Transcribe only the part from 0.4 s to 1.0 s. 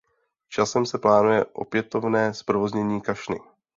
Časem se